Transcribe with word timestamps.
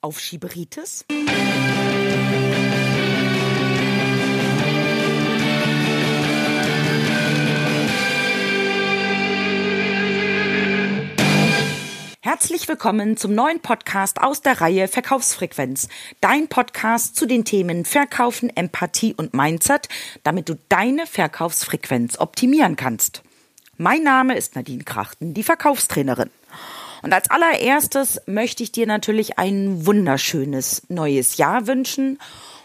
auf 0.00 0.20
Schieberitis? 0.20 1.04
Herzlich 12.20 12.68
willkommen 12.68 13.16
zum 13.16 13.34
neuen 13.34 13.60
Podcast 13.60 14.20
aus 14.20 14.42
der 14.42 14.60
Reihe 14.60 14.86
Verkaufsfrequenz. 14.86 15.88
Dein 16.20 16.46
Podcast 16.48 17.16
zu 17.16 17.26
den 17.26 17.44
Themen 17.44 17.84
Verkaufen, 17.84 18.54
Empathie 18.54 19.14
und 19.14 19.34
Mindset, 19.34 19.88
damit 20.22 20.48
du 20.48 20.56
deine 20.68 21.06
Verkaufsfrequenz 21.06 22.18
optimieren 22.18 22.76
kannst. 22.76 23.22
Mein 23.76 24.02
Name 24.02 24.36
ist 24.36 24.54
Nadine 24.54 24.84
Krachten, 24.84 25.34
die 25.34 25.42
Verkaufstrainerin. 25.42 26.30
Und 27.02 27.12
als 27.12 27.30
allererstes 27.30 28.20
möchte 28.26 28.62
ich 28.62 28.72
dir 28.72 28.86
natürlich 28.86 29.38
ein 29.38 29.86
wunderschönes 29.86 30.82
neues 30.88 31.36
Jahr 31.36 31.66
wünschen 31.66 32.18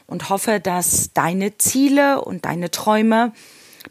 und 0.08 0.30
hoffe, 0.30 0.60
dass 0.60 1.12
deine 1.14 1.58
Ziele 1.58 2.22
und 2.22 2.46
deine 2.46 2.72
Träume, 2.72 3.32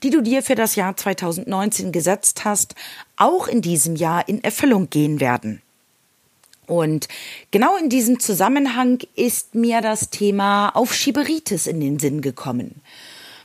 die 0.02 0.10
du 0.10 0.20
dir 0.20 0.42
für 0.42 0.54
das 0.54 0.76
Jahr 0.76 0.96
2019 0.96 1.92
gesetzt 1.92 2.44
hast, 2.44 2.74
auch 3.16 3.46
in 3.46 3.62
diesem 3.62 3.96
Jahr 3.96 4.28
in 4.28 4.42
Erfüllung 4.42 4.90
gehen 4.90 5.20
werden. 5.20 5.62
Und 6.66 7.08
genau 7.50 7.76
in 7.76 7.88
diesem 7.88 8.20
Zusammenhang 8.20 9.00
ist 9.14 9.54
mir 9.54 9.80
das 9.80 10.10
Thema 10.10 10.70
Aufschieberitis 10.70 11.66
in 11.66 11.80
den 11.80 11.98
Sinn 11.98 12.20
gekommen. 12.20 12.80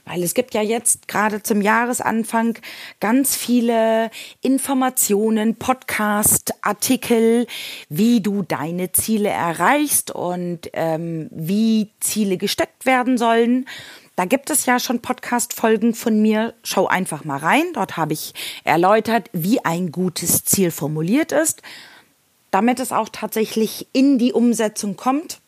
Weil 0.07 0.23
es 0.23 0.33
gibt 0.33 0.53
ja 0.53 0.61
jetzt 0.61 1.07
gerade 1.07 1.43
zum 1.43 1.61
Jahresanfang 1.61 2.57
ganz 2.99 3.35
viele 3.35 4.09
Informationen, 4.41 5.55
Podcast, 5.55 6.53
Artikel, 6.61 7.45
wie 7.89 8.21
du 8.21 8.41
deine 8.43 8.91
Ziele 8.93 9.29
erreichst 9.29 10.11
und 10.11 10.69
ähm, 10.73 11.27
wie 11.31 11.91
Ziele 11.99 12.37
gesteckt 12.37 12.85
werden 12.85 13.17
sollen. 13.17 13.65
Da 14.15 14.25
gibt 14.25 14.49
es 14.49 14.65
ja 14.65 14.79
schon 14.79 15.01
Podcast-Folgen 15.01 15.93
von 15.93 16.21
mir. 16.21 16.53
Schau 16.63 16.87
einfach 16.87 17.23
mal 17.23 17.37
rein. 17.37 17.65
Dort 17.73 17.97
habe 17.97 18.13
ich 18.13 18.33
erläutert, 18.63 19.29
wie 19.33 19.63
ein 19.63 19.91
gutes 19.91 20.45
Ziel 20.45 20.71
formuliert 20.71 21.31
ist, 21.31 21.61
damit 22.49 22.79
es 22.79 22.91
auch 22.91 23.09
tatsächlich 23.09 23.87
in 23.91 24.17
die 24.17 24.33
Umsetzung 24.33 24.95
kommt. 24.95 25.39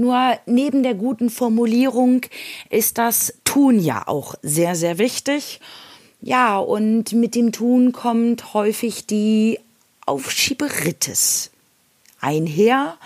Nur 0.00 0.38
neben 0.46 0.82
der 0.82 0.94
guten 0.94 1.28
Formulierung 1.28 2.22
ist 2.70 2.96
das 2.96 3.34
Tun 3.44 3.78
ja 3.78 4.08
auch 4.08 4.34
sehr, 4.40 4.74
sehr 4.74 4.96
wichtig. 4.96 5.60
Ja, 6.22 6.56
und 6.56 7.12
mit 7.12 7.34
dem 7.34 7.52
Tun 7.52 7.92
kommt 7.92 8.54
häufig 8.54 9.04
die 9.04 9.60
Aufschieberitis 10.06 11.50
einher, 12.18 12.96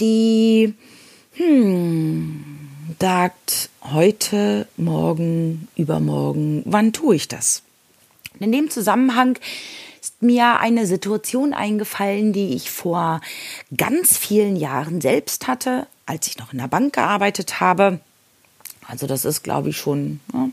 die 0.00 0.74
hm, 1.32 2.44
sagt 3.00 3.70
heute, 3.84 4.68
morgen, 4.76 5.68
übermorgen, 5.76 6.62
wann 6.66 6.92
tue 6.92 7.16
ich 7.16 7.28
das? 7.28 7.62
In 8.38 8.52
dem 8.52 8.68
Zusammenhang 8.68 9.38
ist 10.02 10.22
mir 10.22 10.60
eine 10.60 10.86
Situation 10.86 11.54
eingefallen, 11.54 12.34
die 12.34 12.54
ich 12.54 12.70
vor 12.70 13.22
ganz 13.74 14.18
vielen 14.18 14.56
Jahren 14.56 15.00
selbst 15.00 15.46
hatte, 15.46 15.86
als 16.08 16.26
ich 16.26 16.38
noch 16.38 16.52
in 16.52 16.58
der 16.58 16.68
Bank 16.68 16.94
gearbeitet 16.94 17.60
habe. 17.60 18.00
Also 18.86 19.06
das 19.06 19.24
ist, 19.24 19.42
glaube 19.42 19.68
ich, 19.68 19.76
schon 19.76 20.20
ja, 20.32 20.48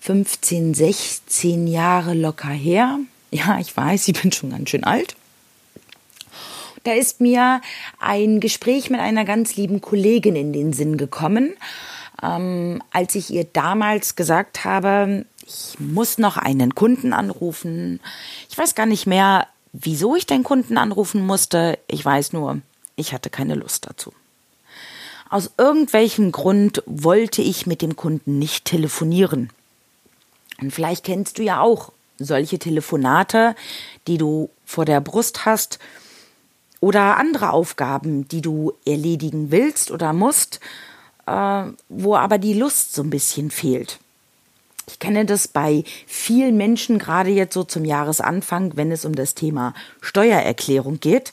15, 0.00 0.74
16 0.74 1.66
Jahre 1.66 2.14
locker 2.14 2.48
her. 2.48 2.98
Ja, 3.32 3.58
ich 3.58 3.76
weiß, 3.76 4.06
ich 4.06 4.22
bin 4.22 4.30
schon 4.30 4.50
ganz 4.50 4.70
schön 4.70 4.84
alt. 4.84 5.16
Da 6.84 6.92
ist 6.92 7.20
mir 7.20 7.60
ein 7.98 8.38
Gespräch 8.38 8.88
mit 8.88 9.00
einer 9.00 9.24
ganz 9.24 9.56
lieben 9.56 9.80
Kollegin 9.80 10.36
in 10.36 10.52
den 10.52 10.72
Sinn 10.72 10.96
gekommen, 10.96 11.54
ähm, 12.22 12.80
als 12.92 13.16
ich 13.16 13.30
ihr 13.30 13.44
damals 13.44 14.14
gesagt 14.14 14.64
habe, 14.64 15.26
ich 15.44 15.74
muss 15.80 16.18
noch 16.18 16.36
einen 16.36 16.76
Kunden 16.76 17.12
anrufen. 17.12 17.98
Ich 18.48 18.56
weiß 18.56 18.76
gar 18.76 18.86
nicht 18.86 19.06
mehr, 19.06 19.48
wieso 19.72 20.14
ich 20.14 20.24
den 20.24 20.44
Kunden 20.44 20.78
anrufen 20.78 21.26
musste. 21.26 21.80
Ich 21.88 22.04
weiß 22.04 22.32
nur, 22.32 22.60
ich 22.94 23.12
hatte 23.12 23.28
keine 23.28 23.56
Lust 23.56 23.86
dazu. 23.86 24.12
Aus 25.28 25.50
irgendwelchem 25.58 26.30
Grund 26.30 26.82
wollte 26.86 27.42
ich 27.42 27.66
mit 27.66 27.82
dem 27.82 27.96
Kunden 27.96 28.38
nicht 28.38 28.64
telefonieren. 28.64 29.50
Und 30.60 30.72
vielleicht 30.72 31.04
kennst 31.04 31.38
du 31.38 31.42
ja 31.42 31.60
auch 31.60 31.92
solche 32.18 32.58
Telefonate, 32.58 33.54
die 34.06 34.18
du 34.18 34.50
vor 34.64 34.84
der 34.84 35.00
Brust 35.00 35.44
hast 35.44 35.78
oder 36.80 37.16
andere 37.16 37.50
Aufgaben, 37.50 38.28
die 38.28 38.40
du 38.40 38.72
erledigen 38.86 39.50
willst 39.50 39.90
oder 39.90 40.12
musst, 40.12 40.60
äh, 41.26 41.64
wo 41.88 42.16
aber 42.16 42.38
die 42.38 42.54
Lust 42.54 42.94
so 42.94 43.02
ein 43.02 43.10
bisschen 43.10 43.50
fehlt. 43.50 43.98
Ich 44.88 45.00
kenne 45.00 45.26
das 45.26 45.48
bei 45.48 45.82
vielen 46.06 46.56
Menschen, 46.56 46.98
gerade 46.98 47.30
jetzt 47.30 47.54
so 47.54 47.64
zum 47.64 47.84
Jahresanfang, 47.84 48.76
wenn 48.76 48.92
es 48.92 49.04
um 49.04 49.16
das 49.16 49.34
Thema 49.34 49.74
Steuererklärung 50.00 51.00
geht, 51.00 51.32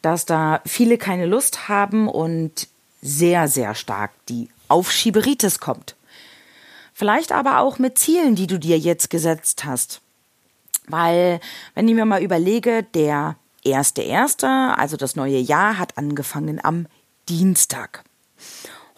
dass 0.00 0.24
da 0.24 0.62
viele 0.64 0.96
keine 0.96 1.26
Lust 1.26 1.68
haben 1.68 2.08
und 2.08 2.66
sehr, 3.02 3.48
sehr 3.48 3.74
stark 3.74 4.12
die 4.28 4.48
Aufschieberitis 4.68 5.60
kommt. 5.60 5.96
Vielleicht 6.92 7.32
aber 7.32 7.60
auch 7.60 7.78
mit 7.78 7.98
Zielen, 7.98 8.34
die 8.34 8.46
du 8.46 8.58
dir 8.58 8.78
jetzt 8.78 9.08
gesetzt 9.10 9.64
hast. 9.64 10.00
Weil, 10.88 11.40
wenn 11.74 11.86
ich 11.86 11.94
mir 11.94 12.04
mal 12.04 12.22
überlege, 12.22 12.82
der 12.82 13.36
erste 13.62 14.02
erste, 14.02 14.48
also 14.48 14.96
das 14.96 15.14
neue 15.14 15.38
Jahr, 15.38 15.78
hat 15.78 15.96
angefangen 15.96 16.60
am 16.62 16.86
Dienstag. 17.28 18.02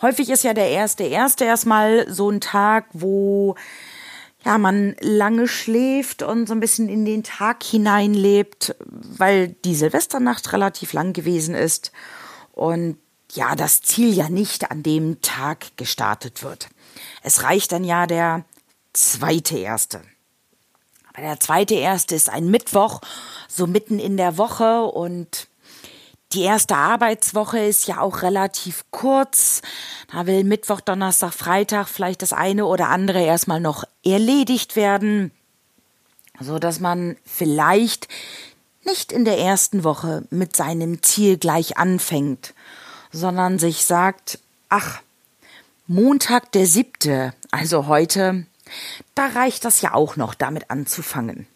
Häufig 0.01 0.31
ist 0.31 0.45
ja 0.45 0.55
der 0.55 0.71
erste 0.71 1.05
erste 1.05 1.45
erstmal 1.45 2.11
so 2.11 2.31
ein 2.31 2.41
Tag, 2.41 2.87
wo 2.93 3.57
ja, 4.45 4.57
man 4.57 4.97
lange 5.01 5.47
schläft 5.47 6.23
und 6.23 6.47
so 6.47 6.55
ein 6.55 6.61
bisschen 6.61 6.89
in 6.89 7.05
den 7.05 7.23
Tag 7.23 7.63
hineinlebt, 7.63 8.75
weil 8.79 9.49
die 9.49 9.75
Silvesternacht 9.75 10.53
relativ 10.53 10.95
lang 10.95 11.13
gewesen 11.13 11.55
ist 11.55 11.93
und 12.53 12.97
ja, 13.33 13.55
das 13.55 13.83
Ziel 13.83 14.13
ja 14.13 14.29
nicht 14.29 14.71
an 14.71 14.83
dem 14.83 15.21
Tag 15.23 15.77
gestartet 15.77 16.43
wird. 16.43 16.69
Es 17.23 17.43
reicht 17.43 17.73
dann 17.73 17.85
ja 17.85 18.07
der 18.07 18.45
zweite 18.93 19.59
erste. 19.59 20.03
Aber 21.13 21.23
der 21.23 21.41
zweite 21.41 21.75
erste 21.75 22.15
ist 22.15 22.29
ein 22.29 22.51
Mittwoch, 22.51 23.01
so 23.49 23.67
mitten 23.67 23.99
in 23.99 24.17
der 24.17 24.39
Woche 24.39 24.85
und 24.85 25.49
die 26.33 26.43
erste 26.43 26.77
Arbeitswoche 26.77 27.59
ist 27.59 27.89
ja 27.89 28.01
auch 28.01 28.23
relativ 28.23 28.85
kurz. 28.93 29.63
Da 30.13 30.27
will 30.27 30.45
Mittwoch, 30.45 30.81
Donnerstag, 30.81 31.33
Freitag 31.33 31.89
vielleicht 31.89 32.23
das 32.23 32.33
eine 32.33 32.67
oder 32.67 32.89
andere 32.89 33.21
erstmal 33.21 33.59
noch 33.59 33.83
erledigt 34.05 34.77
werden, 34.77 35.33
so 36.39 36.61
dass 36.61 36.79
man 36.79 37.17
vielleicht 37.25 38.07
nicht 38.85 39.11
in 39.11 39.25
der 39.25 39.39
ersten 39.39 39.83
Woche 39.83 40.23
mit 40.31 40.55
seinem 40.55 41.03
Ziel 41.03 41.37
gleich 41.37 41.79
anfängt, 41.79 42.55
sondern 43.13 43.59
sich 43.59 43.85
sagt, 43.85 44.39
ach, 44.69 45.01
Montag 45.87 46.53
der 46.53 46.67
siebte, 46.67 47.35
also 47.51 47.87
heute, 47.87 48.47
da 49.15 49.27
reicht 49.27 49.65
das 49.65 49.81
ja 49.81 49.95
auch 49.95 50.17
noch 50.17 50.35
damit 50.35 50.71
anzufangen. 50.71 51.47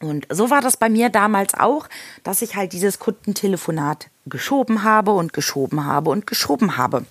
Und 0.00 0.26
so 0.30 0.50
war 0.50 0.60
das 0.60 0.76
bei 0.76 0.88
mir 0.88 1.08
damals 1.08 1.54
auch, 1.54 1.88
dass 2.24 2.42
ich 2.42 2.56
halt 2.56 2.72
dieses 2.72 2.98
Kundentelefonat 2.98 4.08
geschoben 4.26 4.82
habe 4.82 5.12
und 5.12 5.32
geschoben 5.32 5.84
habe 5.84 6.10
und 6.10 6.26
geschoben 6.26 6.76
habe. 6.76 7.06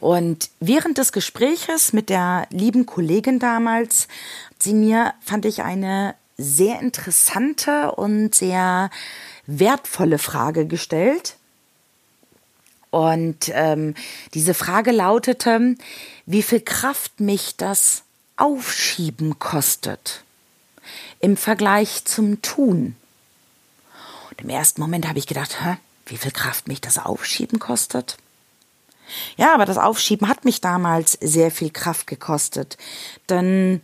Und 0.00 0.50
während 0.60 0.98
des 0.98 1.12
Gespräches 1.12 1.92
mit 1.92 2.10
der 2.10 2.46
lieben 2.50 2.86
Kollegin 2.86 3.38
damals, 3.38 4.08
sie 4.58 4.74
mir, 4.74 5.14
fand 5.20 5.46
ich, 5.46 5.62
eine 5.62 6.14
sehr 6.36 6.80
interessante 6.80 7.92
und 7.92 8.34
sehr 8.34 8.90
wertvolle 9.46 10.18
Frage 10.18 10.66
gestellt. 10.66 11.36
Und 12.94 13.50
ähm, 13.52 13.94
diese 14.34 14.54
Frage 14.54 14.92
lautete, 14.92 15.74
wie 16.26 16.42
viel 16.44 16.60
Kraft 16.60 17.18
mich 17.18 17.56
das 17.56 18.04
Aufschieben 18.36 19.40
kostet 19.40 20.22
im 21.18 21.36
Vergleich 21.36 22.04
zum 22.04 22.40
Tun. 22.40 22.94
Und 24.30 24.40
im 24.42 24.48
ersten 24.48 24.80
Moment 24.80 25.08
habe 25.08 25.18
ich 25.18 25.26
gedacht, 25.26 25.60
hä, 25.60 25.76
wie 26.06 26.16
viel 26.16 26.30
Kraft 26.30 26.68
mich 26.68 26.80
das 26.80 26.98
Aufschieben 26.98 27.58
kostet? 27.58 28.16
Ja, 29.36 29.54
aber 29.54 29.64
das 29.64 29.78
Aufschieben 29.78 30.28
hat 30.28 30.44
mich 30.44 30.60
damals 30.60 31.18
sehr 31.20 31.50
viel 31.50 31.70
Kraft 31.70 32.06
gekostet, 32.06 32.78
denn 33.28 33.80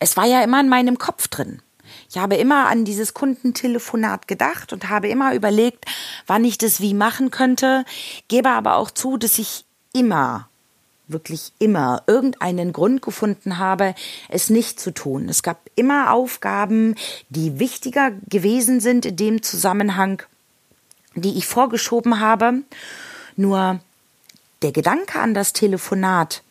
es 0.00 0.16
war 0.16 0.26
ja 0.26 0.42
immer 0.42 0.58
in 0.58 0.68
meinem 0.68 0.98
Kopf 0.98 1.28
drin. 1.28 1.62
Ich 2.08 2.18
habe 2.18 2.36
immer 2.36 2.68
an 2.68 2.84
dieses 2.84 3.14
Kundentelefonat 3.14 4.28
gedacht 4.28 4.72
und 4.72 4.88
habe 4.88 5.08
immer 5.08 5.34
überlegt, 5.34 5.84
wann 6.26 6.44
ich 6.44 6.58
das 6.58 6.80
wie 6.80 6.94
machen 6.94 7.30
könnte, 7.30 7.84
gebe 8.28 8.50
aber 8.50 8.76
auch 8.76 8.90
zu, 8.90 9.16
dass 9.16 9.38
ich 9.38 9.64
immer 9.92 10.48
wirklich 11.12 11.52
immer 11.58 12.02
irgendeinen 12.06 12.72
Grund 12.72 13.02
gefunden 13.02 13.58
habe, 13.58 13.94
es 14.28 14.50
nicht 14.50 14.80
zu 14.80 14.92
tun. 14.92 15.28
Es 15.28 15.42
gab 15.42 15.58
immer 15.74 16.12
Aufgaben, 16.12 16.94
die 17.28 17.58
wichtiger 17.58 18.12
gewesen 18.28 18.80
sind 18.80 19.06
in 19.06 19.16
dem 19.16 19.42
Zusammenhang, 19.42 20.22
die 21.14 21.36
ich 21.36 21.46
vorgeschoben 21.46 22.20
habe. 22.20 22.62
Nur 23.36 23.80
der 24.62 24.72
Gedanke 24.72 25.18
an 25.20 25.34
das 25.34 25.52
Telefonat 25.52 26.42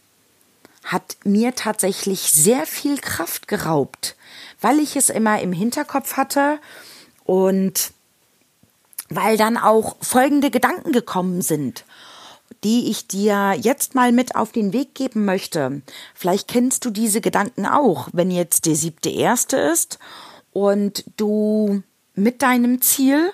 hat 0.83 1.17
mir 1.23 1.55
tatsächlich 1.55 2.31
sehr 2.31 2.65
viel 2.65 2.97
Kraft 2.97 3.47
geraubt, 3.47 4.15
weil 4.61 4.79
ich 4.79 4.95
es 4.95 5.09
immer 5.09 5.41
im 5.41 5.53
Hinterkopf 5.53 6.17
hatte 6.17 6.59
und 7.23 7.91
weil 9.09 9.37
dann 9.37 9.57
auch 9.57 9.97
folgende 10.01 10.51
Gedanken 10.51 10.91
gekommen 10.91 11.41
sind 11.41 11.85
die 12.63 12.89
ich 12.89 13.07
dir 13.07 13.55
jetzt 13.59 13.95
mal 13.95 14.11
mit 14.11 14.35
auf 14.35 14.51
den 14.51 14.73
Weg 14.73 14.95
geben 14.95 15.25
möchte. 15.25 15.81
Vielleicht 16.13 16.47
kennst 16.47 16.83
du 16.85 16.89
diese 16.89 17.21
Gedanken 17.21 17.65
auch, 17.65 18.09
wenn 18.11 18.31
jetzt 18.31 18.65
der 18.65 18.75
siebte 18.75 19.09
erste 19.09 19.57
ist 19.57 19.99
und 20.51 21.05
du 21.15 21.83
mit 22.15 22.41
deinem 22.41 22.81
Ziel, 22.81 23.31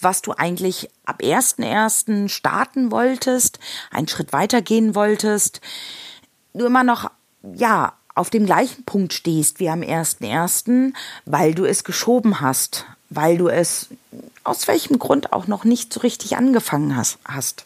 was 0.00 0.22
du 0.22 0.32
eigentlich 0.32 0.88
ab 1.04 1.22
ersten 1.22 1.62
ersten 1.62 2.28
starten 2.30 2.90
wolltest, 2.90 3.58
einen 3.90 4.08
Schritt 4.08 4.32
weitergehen 4.32 4.94
wolltest, 4.94 5.60
du 6.54 6.64
immer 6.64 6.84
noch, 6.84 7.10
ja, 7.42 7.94
auf 8.20 8.28
dem 8.28 8.44
gleichen 8.44 8.84
Punkt 8.84 9.14
stehst 9.14 9.60
wie 9.60 9.70
am 9.70 9.82
ersten 9.82 10.24
ersten, 10.24 10.94
weil 11.24 11.54
du 11.54 11.64
es 11.64 11.84
geschoben 11.84 12.42
hast, 12.42 12.84
weil 13.08 13.38
du 13.38 13.48
es 13.48 13.88
aus 14.44 14.68
welchem 14.68 14.98
Grund 14.98 15.32
auch 15.32 15.46
noch 15.46 15.64
nicht 15.64 15.92
so 15.92 16.00
richtig 16.00 16.36
angefangen 16.36 16.96
hast. 16.96 17.64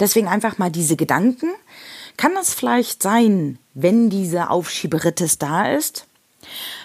Deswegen 0.00 0.28
einfach 0.28 0.56
mal 0.56 0.70
diese 0.70 0.96
Gedanken. 0.96 1.50
Kann 2.16 2.32
es 2.40 2.54
vielleicht 2.54 3.02
sein, 3.02 3.58
wenn 3.74 4.08
diese 4.08 4.48
Aufschieberitis 4.48 5.36
da 5.36 5.70
ist, 5.72 6.06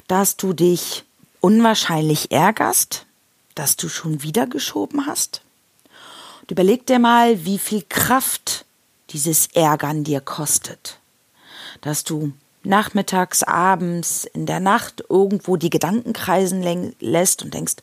dass 0.07 0.35
du 0.35 0.51
dich 0.51 1.05
unwahrscheinlich 1.39 2.31
ärgerst, 2.31 3.05
dass 3.55 3.77
du 3.77 3.87
schon 3.87 4.21
wieder 4.21 4.47
geschoben 4.47 5.07
hast? 5.07 5.41
Und 6.41 6.51
überleg 6.51 6.85
dir 6.87 6.99
mal, 6.99 7.45
wie 7.45 7.57
viel 7.57 7.85
Kraft 7.87 8.65
dieses 9.11 9.47
Ärgern 9.53 10.03
dir 10.03 10.19
kostet. 10.19 10.99
Dass 11.83 12.03
du 12.03 12.33
nachmittags, 12.63 13.44
abends, 13.44 14.25
in 14.25 14.45
der 14.45 14.59
Nacht 14.59 15.03
irgendwo 15.09 15.57
die 15.57 15.69
Gedanken 15.69 16.13
kreisen 16.13 16.95
lässt 17.00 17.44
und 17.44 17.53
denkst, 17.53 17.75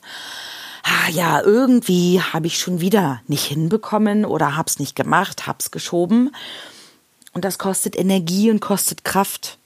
ah, 0.83 1.09
ja, 1.09 1.41
irgendwie 1.41 2.21
habe 2.21 2.47
ich 2.47 2.59
schon 2.59 2.81
wieder 2.81 3.21
nicht 3.27 3.45
hinbekommen 3.45 4.25
oder 4.25 4.57
hab's 4.57 4.79
nicht 4.79 4.95
gemacht, 4.95 5.47
hab's 5.47 5.71
geschoben. 5.71 6.35
Und 7.33 7.45
das 7.45 7.57
kostet 7.57 7.95
Energie 7.95 8.51
und 8.51 8.59
kostet 8.59 9.03
Kraft. 9.03 9.57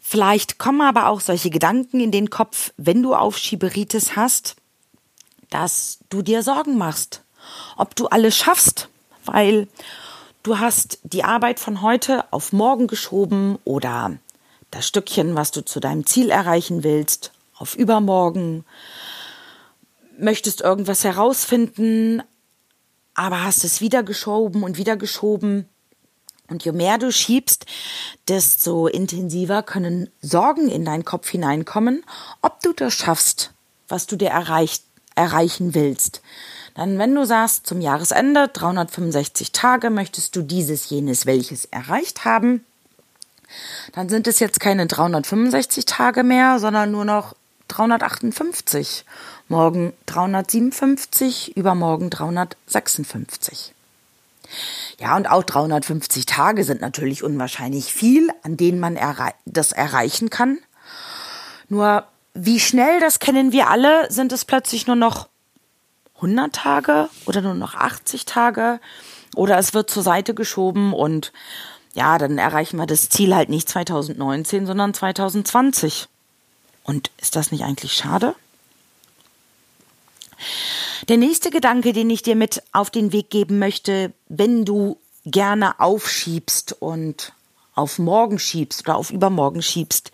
Vielleicht 0.00 0.58
kommen 0.58 0.82
aber 0.82 1.08
auch 1.08 1.20
solche 1.20 1.50
Gedanken 1.50 2.00
in 2.00 2.10
den 2.10 2.30
Kopf, 2.30 2.72
wenn 2.76 3.02
du 3.02 3.14
Aufschieberitis 3.14 4.16
hast, 4.16 4.56
dass 5.50 5.98
du 6.10 6.22
dir 6.22 6.42
Sorgen 6.42 6.78
machst, 6.78 7.22
ob 7.76 7.94
du 7.96 8.06
alles 8.06 8.36
schaffst, 8.36 8.88
weil 9.24 9.68
du 10.42 10.58
hast 10.58 10.98
die 11.02 11.24
Arbeit 11.24 11.60
von 11.60 11.82
heute 11.82 12.24
auf 12.32 12.52
morgen 12.52 12.86
geschoben 12.86 13.58
oder 13.64 14.16
das 14.70 14.86
Stückchen, 14.86 15.36
was 15.36 15.50
du 15.50 15.64
zu 15.64 15.80
deinem 15.80 16.06
Ziel 16.06 16.30
erreichen 16.30 16.82
willst, 16.82 17.32
auf 17.56 17.74
übermorgen 17.76 18.64
möchtest 20.18 20.60
irgendwas 20.60 21.04
herausfinden, 21.04 22.22
aber 23.14 23.44
hast 23.44 23.64
es 23.64 23.80
wieder 23.80 24.02
geschoben 24.02 24.62
und 24.62 24.78
wieder 24.78 24.96
geschoben. 24.96 25.68
Und 26.48 26.64
je 26.64 26.72
mehr 26.72 26.98
du 26.98 27.10
schiebst, 27.10 27.66
desto 28.28 28.86
intensiver 28.86 29.62
können 29.62 30.10
Sorgen 30.20 30.68
in 30.68 30.84
deinen 30.84 31.04
Kopf 31.04 31.28
hineinkommen, 31.30 32.04
ob 32.42 32.60
du 32.60 32.72
das 32.72 32.94
schaffst, 32.94 33.52
was 33.88 34.06
du 34.06 34.16
dir 34.16 34.30
erreicht, 34.30 34.84
erreichen 35.14 35.74
willst. 35.74 36.20
Dann, 36.74 36.98
wenn 36.98 37.14
du 37.14 37.24
sagst, 37.24 37.66
zum 37.66 37.80
Jahresende 37.80 38.48
365 38.48 39.52
Tage 39.52 39.90
möchtest 39.90 40.36
du 40.36 40.42
dieses, 40.42 40.88
jenes, 40.88 41.26
welches 41.26 41.66
erreicht 41.66 42.24
haben, 42.24 42.64
dann 43.92 44.08
sind 44.08 44.26
es 44.26 44.38
jetzt 44.38 44.60
keine 44.60 44.86
365 44.86 45.84
Tage 45.84 46.22
mehr, 46.22 46.58
sondern 46.58 46.90
nur 46.90 47.04
noch 47.04 47.34
358 47.68 49.04
morgen 49.48 49.92
357, 50.06 51.56
übermorgen 51.56 52.10
356. 52.10 53.74
Ja, 54.98 55.16
und 55.16 55.30
auch 55.30 55.44
350 55.44 56.26
Tage 56.26 56.64
sind 56.64 56.80
natürlich 56.80 57.22
unwahrscheinlich 57.22 57.92
viel, 57.92 58.30
an 58.42 58.56
denen 58.56 58.80
man 58.80 58.96
errei 58.96 59.34
das 59.44 59.72
erreichen 59.72 60.30
kann. 60.30 60.58
Nur 61.68 62.04
wie 62.34 62.60
schnell, 62.60 63.00
das 63.00 63.18
kennen 63.18 63.52
wir 63.52 63.68
alle, 63.68 64.10
sind 64.10 64.32
es 64.32 64.44
plötzlich 64.44 64.86
nur 64.86 64.96
noch 64.96 65.28
100 66.22 66.54
Tage 66.54 67.08
oder 67.26 67.42
nur 67.42 67.54
noch 67.54 67.74
80 67.74 68.24
Tage 68.24 68.80
oder 69.34 69.58
es 69.58 69.74
wird 69.74 69.90
zur 69.90 70.02
Seite 70.02 70.34
geschoben 70.34 70.92
und 70.92 71.32
ja, 71.94 72.16
dann 72.16 72.38
erreichen 72.38 72.78
wir 72.78 72.86
das 72.86 73.08
Ziel 73.08 73.34
halt 73.34 73.48
nicht 73.50 73.68
2019, 73.68 74.66
sondern 74.66 74.94
2020. 74.94 76.08
Und 76.84 77.10
ist 77.18 77.36
das 77.36 77.52
nicht 77.52 77.64
eigentlich 77.64 77.92
schade? 77.92 78.34
Der 81.08 81.18
nächste 81.18 81.50
Gedanke, 81.50 81.92
den 81.92 82.08
ich 82.10 82.22
dir 82.22 82.34
mit 82.34 82.62
auf 82.72 82.90
den 82.90 83.12
Weg 83.12 83.30
geben 83.30 83.58
möchte, 83.58 84.12
wenn 84.28 84.64
du 84.64 84.98
gerne 85.24 85.78
aufschiebst 85.80 86.76
und 86.80 87.32
auf 87.74 87.98
morgen 87.98 88.38
schiebst 88.38 88.86
oder 88.86 88.96
auf 88.96 89.10
übermorgen 89.10 89.62
schiebst, 89.62 90.10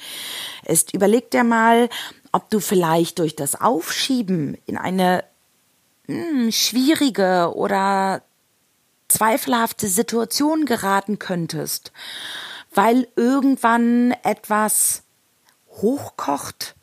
ist, 0.65 0.93
überleg 0.93 1.31
dir 1.31 1.45
mal, 1.45 1.89
ob 2.33 2.51
du 2.51 2.61
vielleicht 2.61 3.19
durch 3.19 3.37
das 3.37 3.61
Aufschieben 3.61 4.59
in 4.67 4.77
eine 4.77 5.25
hm, 6.09 6.51
schwierige 6.51 7.53
oder 7.55 8.23
zweifelhafte 9.09 9.89
Situation 9.89 10.65
geraten 10.67 11.19
könntest, 11.19 11.93
weil 12.75 13.09
irgendwann 13.17 14.15
etwas 14.23 15.03
hochkocht, 15.71 16.75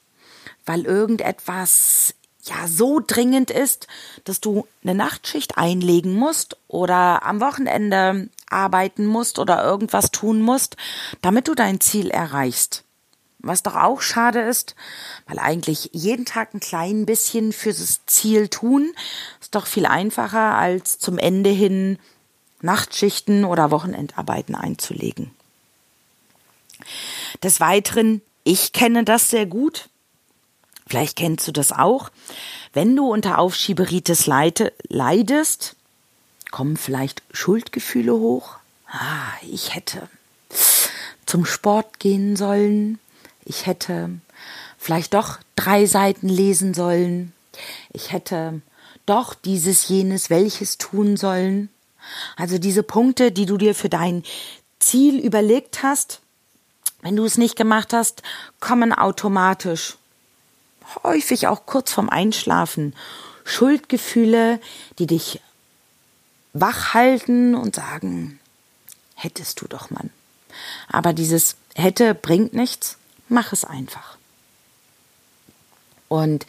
weil 0.66 0.86
irgendetwas 0.86 2.16
ja 2.44 2.68
so 2.68 3.02
dringend 3.06 3.52
ist, 3.52 3.88
dass 4.24 4.40
du 4.40 4.68
eine 4.84 4.96
Nachtschicht 4.96 5.58
einlegen 5.58 6.14
musst 6.14 6.58
oder 6.68 7.24
am 7.24 7.42
Wochenende 7.42 8.30
arbeiten 8.50 9.06
musst 9.06 9.40
oder 9.40 9.64
irgendwas 9.64 10.12
tun 10.12 10.42
musst, 10.42 10.78
damit 11.22 11.48
du 11.48 11.56
dein 11.56 11.82
Ziel 11.82 12.12
erreichst. 12.12 12.85
Was 13.46 13.62
doch 13.62 13.76
auch 13.76 14.02
schade 14.02 14.42
ist, 14.42 14.76
weil 15.28 15.38
eigentlich 15.38 15.92
jeden 15.94 16.26
Tag 16.26 16.54
ein 16.54 16.60
klein 16.60 17.06
bisschen 17.06 17.54
fürs 17.54 18.02
Ziel 18.08 18.48
tun, 18.48 18.94
ist 19.40 19.54
doch 19.54 19.68
viel 19.68 19.86
einfacher 19.86 20.56
als 20.56 20.98
zum 20.98 21.20
Ende 21.20 21.52
hin 21.52 22.00
Nachtschichten 22.62 23.46
oder 23.46 23.70
Wochenendarbeiten 23.70 24.56
einzulegen. 24.56 25.32
Des 27.44 27.60
Weiteren, 27.60 28.22
ich 28.44 28.74
kenne 28.74 29.04
das 29.04 29.30
sehr 29.30 29.46
gut, 29.46 29.90
Vielleicht 30.88 31.16
kennst 31.16 31.48
du 31.48 31.52
das 31.52 31.72
auch. 31.72 32.12
Wenn 32.74 32.96
du 32.96 33.12
unter 33.12 33.40
Aufschieberitis 33.40 34.28
leidest, 34.28 35.76
kommen 36.52 36.78
vielleicht 36.78 37.24
Schuldgefühle 37.32 38.14
hoch. 38.14 38.58
Ah, 38.88 39.34
ich 39.42 39.74
hätte 39.74 40.08
zum 41.26 41.46
Sport 41.46 42.00
gehen 42.00 42.36
sollen. 42.36 43.00
Ich 43.46 43.66
hätte 43.66 44.10
vielleicht 44.78 45.14
doch 45.14 45.40
drei 45.56 45.86
Seiten 45.86 46.28
lesen 46.28 46.74
sollen. 46.74 47.34
Ich 47.94 48.12
hätte 48.12 48.62
doch 49.06 49.34
dieses, 49.34 49.88
jenes, 49.88 50.30
welches 50.30 50.78
tun 50.78 51.16
sollen. 51.16 51.70
Also 52.36 52.58
diese 52.58 52.84
Punkte, 52.84 53.32
die 53.32 53.46
du 53.46 53.58
dir 53.58 53.76
für 53.76 53.90
dein 53.90 54.24
Ziel 54.80 55.20
überlegt 55.20 55.84
hast, 55.84 56.22
wenn 57.02 57.16
du 57.16 57.24
es 57.24 57.38
nicht 57.38 57.56
gemacht 57.56 57.94
hast, 57.94 58.24
kommen 58.60 58.92
automatisch 58.92 59.98
häufig 61.04 61.48
auch 61.48 61.66
kurz 61.66 61.92
vorm 61.92 62.10
Einschlafen 62.10 62.96
Schuldgefühle, 63.44 64.60
die 64.98 65.08
dich 65.08 65.40
wach 66.54 66.94
halten 66.94 67.54
und 67.54 67.76
sagen, 67.76 68.40
hättest 69.14 69.62
du 69.62 69.68
doch, 69.68 69.92
Mann. 69.92 70.10
Aber 70.88 71.14
dieses 71.14 71.56
hätte 71.76 72.16
bringt 72.16 72.54
nichts, 72.54 72.98
mach 73.28 73.54
es 73.54 73.66
einfach. 73.66 74.18
Und 76.08 76.46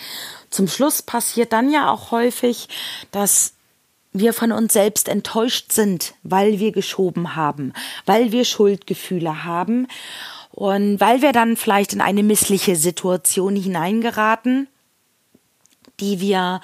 zum 0.50 0.68
Schluss 0.68 1.02
passiert 1.02 1.52
dann 1.52 1.70
ja 1.70 1.90
auch 1.90 2.10
häufig, 2.10 2.68
dass 3.10 3.52
wir 4.12 4.32
von 4.32 4.52
uns 4.52 4.72
selbst 4.72 5.08
enttäuscht 5.08 5.72
sind, 5.72 6.14
weil 6.22 6.58
wir 6.58 6.72
geschoben 6.72 7.36
haben, 7.36 7.72
weil 8.06 8.32
wir 8.32 8.44
Schuldgefühle 8.44 9.44
haben 9.44 9.88
und 10.52 11.00
weil 11.00 11.20
wir 11.20 11.32
dann 11.32 11.56
vielleicht 11.56 11.92
in 11.92 12.00
eine 12.00 12.22
missliche 12.22 12.76
Situation 12.76 13.56
hineingeraten, 13.56 14.68
die 16.00 16.20
wir 16.20 16.60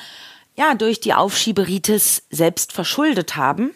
ja 0.57 0.75
durch 0.75 1.01
die 1.01 1.15
Aufschieberitis 1.15 2.23
selbst 2.31 2.73
verschuldet 2.73 3.37
haben. 3.37 3.73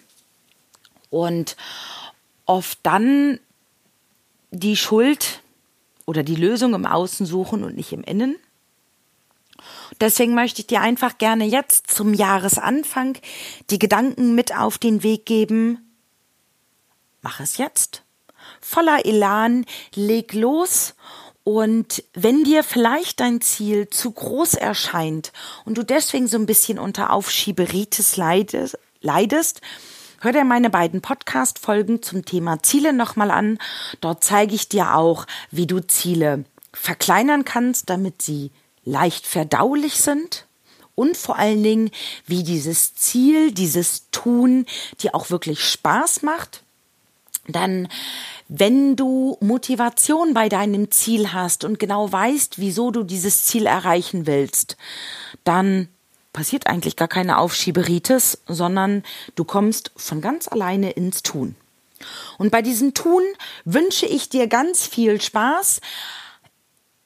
und 1.10 1.56
oft 2.46 2.78
dann 2.82 3.40
die 4.50 4.76
Schuld 4.76 5.40
oder 6.06 6.22
die 6.22 6.36
Lösung 6.36 6.74
im 6.74 6.86
Außen 6.86 7.26
suchen 7.26 7.64
und 7.64 7.76
nicht 7.76 7.92
im 7.92 8.02
Innen. 8.02 8.36
Deswegen 10.00 10.34
möchte 10.34 10.60
ich 10.60 10.66
dir 10.66 10.80
einfach 10.80 11.18
gerne 11.18 11.44
jetzt 11.44 11.90
zum 11.90 12.14
Jahresanfang 12.14 13.18
die 13.70 13.78
Gedanken 13.78 14.34
mit 14.34 14.56
auf 14.56 14.78
den 14.78 15.02
Weg 15.02 15.26
geben. 15.26 15.94
Mach 17.22 17.40
es 17.40 17.58
jetzt. 17.58 18.02
Voller 18.60 19.04
Elan, 19.04 19.64
leg 19.94 20.32
los 20.32 20.94
und 21.42 22.02
wenn 22.12 22.44
dir 22.44 22.64
vielleicht 22.64 23.20
dein 23.20 23.40
Ziel 23.40 23.88
zu 23.88 24.10
groß 24.10 24.54
erscheint 24.54 25.32
und 25.64 25.78
du 25.78 25.84
deswegen 25.84 26.26
so 26.26 26.38
ein 26.38 26.46
bisschen 26.46 26.78
unter 26.78 27.12
Aufschieberitis 27.12 28.16
leidest, 28.16 28.78
leidest 29.00 29.60
hör 30.20 30.32
dir 30.32 30.44
meine 30.44 30.70
beiden 30.70 31.00
Podcast-Folgen 31.00 32.02
zum 32.02 32.24
Thema 32.24 32.62
Ziele 32.62 32.92
nochmal 32.92 33.30
an. 33.30 33.58
Dort 34.00 34.24
zeige 34.24 34.54
ich 34.54 34.68
dir 34.68 34.94
auch, 34.94 35.26
wie 35.50 35.66
du 35.66 35.80
Ziele 35.80 36.44
verkleinern 36.72 37.44
kannst, 37.44 37.90
damit 37.90 38.22
sie 38.22 38.50
leicht 38.84 39.26
verdaulich 39.26 40.00
sind 40.00 40.46
und 40.94 41.16
vor 41.16 41.38
allen 41.38 41.62
Dingen, 41.62 41.90
wie 42.26 42.42
dieses 42.42 42.94
Ziel, 42.94 43.52
dieses 43.52 44.10
Tun 44.10 44.66
dir 45.00 45.14
auch 45.14 45.30
wirklich 45.30 45.62
Spaß 45.62 46.22
macht. 46.22 46.62
Dann, 47.48 47.88
wenn 48.48 48.96
du 48.96 49.36
Motivation 49.40 50.34
bei 50.34 50.48
deinem 50.48 50.90
Ziel 50.90 51.32
hast 51.32 51.64
und 51.64 51.78
genau 51.78 52.10
weißt, 52.10 52.58
wieso 52.58 52.90
du 52.90 53.02
dieses 53.02 53.44
Ziel 53.44 53.66
erreichen 53.66 54.26
willst, 54.26 54.76
dann 55.44 55.88
passiert 56.36 56.68
eigentlich 56.68 56.94
gar 56.94 57.08
keine 57.08 57.38
Aufschieberitis, 57.38 58.38
sondern 58.46 59.02
du 59.34 59.44
kommst 59.44 59.90
von 59.96 60.20
ganz 60.20 60.46
alleine 60.46 60.90
ins 60.90 61.22
Tun. 61.22 61.56
Und 62.38 62.50
bei 62.52 62.62
diesem 62.62 62.94
Tun 62.94 63.22
wünsche 63.64 64.06
ich 64.06 64.28
dir 64.28 64.46
ganz 64.46 64.86
viel 64.86 65.20
Spaß, 65.20 65.80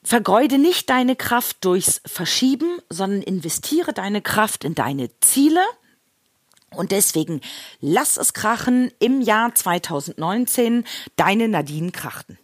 Vergeude 0.03 0.57
nicht 0.57 0.89
deine 0.89 1.15
Kraft 1.15 1.63
durchs 1.63 2.01
Verschieben, 2.05 2.79
sondern 2.89 3.21
investiere 3.21 3.93
deine 3.93 4.21
Kraft 4.21 4.63
in 4.65 4.75
deine 4.75 5.09
Ziele. 5.21 5.61
Und 6.75 6.91
deswegen 6.91 7.39
lass 7.79 8.17
es 8.17 8.33
krachen 8.33 8.91
im 8.99 9.21
Jahr 9.21 9.55
2019, 9.55 10.85
deine 11.15 11.47
Nadine 11.47 11.91
Krachten. 11.91 12.37